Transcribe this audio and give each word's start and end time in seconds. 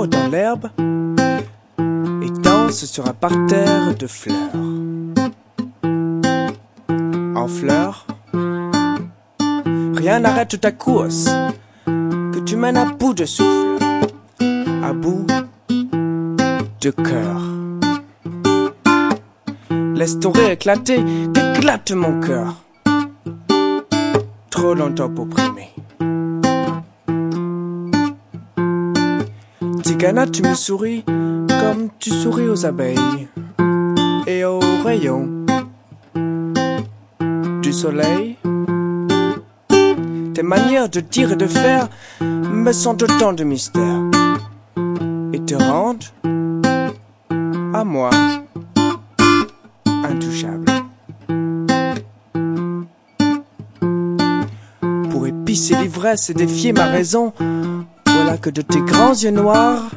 l'herbe 0.00 0.70
et 1.78 2.30
danse 2.42 2.84
sur 2.86 3.06
un 3.06 3.12
parterre 3.12 3.94
de 3.94 4.06
fleurs. 4.06 4.54
En 7.36 7.46
fleurs, 7.46 8.06
rien 9.94 10.20
n'arrête 10.20 10.60
ta 10.60 10.72
course 10.72 11.28
que 11.84 12.38
tu 12.40 12.56
mènes 12.56 12.78
à 12.78 12.86
bout 12.86 13.14
de 13.14 13.26
souffle, 13.26 13.84
à 14.82 14.92
bout 14.92 15.26
de 15.68 16.90
cœur. 16.90 17.42
Laisse 19.94 20.18
ton 20.18 20.32
rire 20.32 20.50
éclater, 20.50 21.04
qu'éclate 21.34 21.92
mon 21.92 22.20
cœur. 22.20 22.54
Trop 24.50 24.74
longtemps 24.74 25.10
pour 25.10 25.28
primer. 25.28 25.68
Tigana, 30.02 30.26
tu 30.26 30.42
me 30.42 30.54
souris 30.54 31.04
comme 31.06 31.88
tu 32.00 32.10
souris 32.10 32.48
aux 32.48 32.66
abeilles 32.66 33.28
et 34.26 34.44
aux 34.44 34.58
rayons 34.84 35.28
du 37.62 37.72
soleil. 37.72 38.36
Tes 40.34 40.42
manières 40.42 40.88
de 40.88 40.98
dire 40.98 41.30
et 41.30 41.36
de 41.36 41.46
faire 41.46 41.88
me 42.20 42.72
sont 42.72 43.00
autant 43.00 43.32
de 43.32 43.44
mystères 43.44 44.02
et 45.32 45.38
te 45.38 45.54
rendent 45.54 46.02
à 47.72 47.84
moi 47.84 48.10
intouchable. 49.86 50.66
Pour 55.10 55.28
épicer 55.28 55.76
l'ivresse 55.76 56.28
et 56.28 56.34
défier 56.34 56.72
ma 56.72 56.86
raison, 56.86 57.32
que 58.42 58.50
de 58.50 58.60
tes 58.60 58.80
grands 58.80 59.14
yeux 59.14 59.30
noirs, 59.30 59.88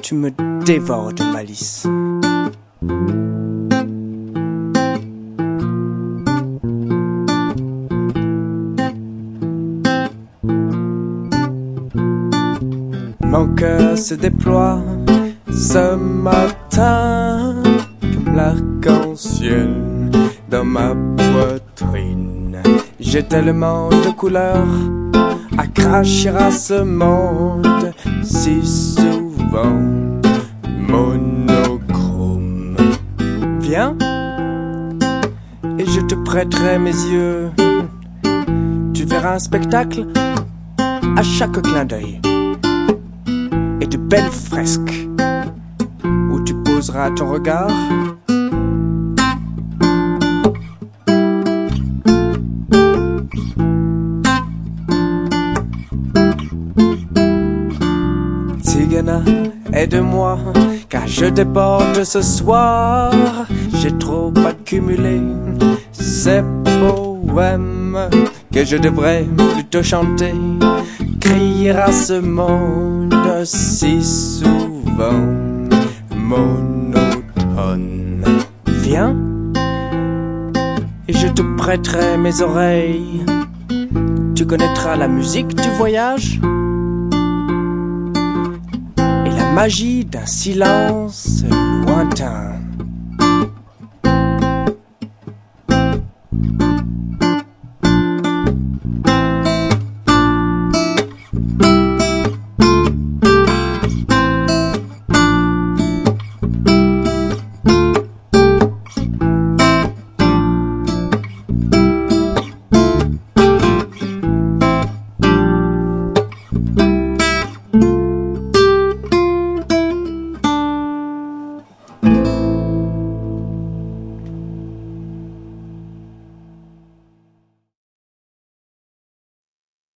tu 0.00 0.14
me 0.14 0.30
dévores 0.64 1.12
de 1.12 1.24
malice. 1.24 1.86
Mon 13.20 13.54
cœur 13.54 13.98
se 13.98 14.14
déploie 14.14 14.80
ce 15.50 15.96
matin 15.96 17.62
comme 18.00 18.34
l'arc-en-ciel 18.34 20.10
dans 20.48 20.64
ma 20.64 20.94
poitrine. 21.18 22.62
J'ai 22.98 23.22
tellement 23.22 23.90
de 23.90 24.10
couleurs 24.16 25.01
à 25.58 25.66
cracher 25.66 26.30
à 26.30 26.50
ce 26.50 26.82
monde 26.82 27.92
si 28.22 28.64
souvent 28.64 29.80
monochrome. 30.88 32.76
Viens 33.60 33.96
et 35.78 35.86
je 35.86 36.00
te 36.00 36.14
prêterai 36.14 36.78
mes 36.78 36.90
yeux. 36.90 37.50
Tu 38.94 39.04
verras 39.04 39.34
un 39.34 39.38
spectacle 39.38 40.06
à 41.16 41.22
chaque 41.22 41.60
clin 41.62 41.84
d'œil 41.84 42.20
et 43.80 43.86
de 43.86 43.96
belles 43.96 44.30
fresques 44.30 45.08
où 46.32 46.40
tu 46.40 46.54
poseras 46.54 47.10
ton 47.10 47.30
regard. 47.30 47.70
Tigana, 58.72 59.20
aide-moi, 59.74 60.38
car 60.88 61.06
je 61.06 61.26
déborde 61.26 62.04
ce 62.04 62.22
soir. 62.22 63.12
J'ai 63.74 63.92
trop 63.98 64.32
accumulé 64.46 65.20
ces 65.92 66.40
poèmes 66.64 67.98
que 68.50 68.64
je 68.64 68.78
devrais 68.78 69.26
plutôt 69.54 69.82
chanter, 69.82 70.32
crier 71.20 71.72
à 71.72 71.92
ce 71.92 72.18
monde 72.18 73.14
si 73.44 74.02
souvent 74.02 75.20
monotone. 76.16 78.24
Viens, 78.66 79.14
et 81.08 81.12
je 81.12 81.28
te 81.28 81.42
prêterai 81.58 82.16
mes 82.16 82.40
oreilles. 82.40 83.22
Tu 84.34 84.46
connaîtras 84.46 84.96
la 84.96 85.08
musique 85.08 85.54
du 85.54 85.68
voyage 85.76 86.40
magie 89.52 90.04
d'un 90.04 90.26
silence 90.26 91.44
lointain. 91.86 92.52